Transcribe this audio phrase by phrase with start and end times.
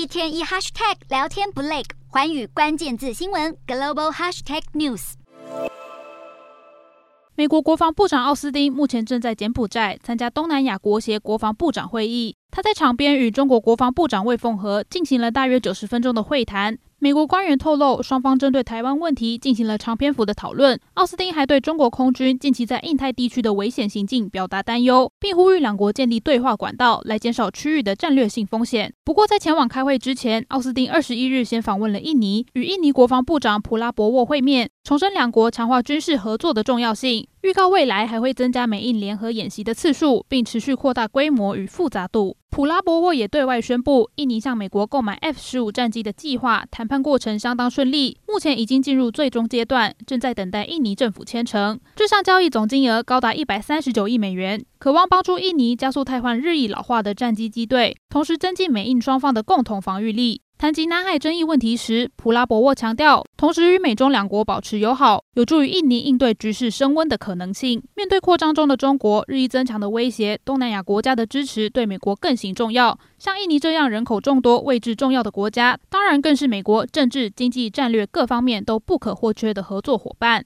[0.00, 5.12] 一天一 hashtag 聊天不累，环宇关键字新闻 global hashtag news。
[7.34, 16.78] 美国国防部长奥斯汀目前正在柬埔寨参加东南亚国协国防部长会议，他在场边与中国国防部长魏凤和进行了大约九十分钟的会谈。
[17.02, 20.78] 美国官员透露，双方针对台湾问题进行了长篇幅的讨论。
[20.92, 28.92] 奥斯汀还对中国空军近期在印太地区的危险行径表达担忧，并呼吁两国建立对话管道，来减少区域的战略性风险。
[29.02, 42.36] 不过，在前往开会之前，奥斯汀二十一日先访问了印尼，与印尼国防部长普拉博沃会面，重申两国强化军事合作的重要性，预告未来还会增加美印联合演习的次数，并持续扩大规模与复杂度。
[42.50, 51.78] 普拉博沃也对外宣布，印尼向美国购买 F 十五战机的计划谈判过程相当顺利，目前已经进入最终阶段，正在等待印尼政府签成。
[51.94, 60.40] 这项交易总金额高达一百三十九亿美元，渴望帮助印尼加速汰换日益老化的战机机队，同时增进美印双方的共同防御力。
[60.60, 67.82] 谈及南海争议问题时，普拉博沃强调，同时与美中两国保持友好，有助于印尼应对局势升温的可能性。
[67.96, 72.98] 面对扩张中的中国日益增强的威胁，东南亚国家的支持对美国更显重要。
[73.18, 80.44] 像印尼这样人口众多、位置重要的国家，当然更是美国政治、经济、战略各方面都不可或缺的合作伙伴。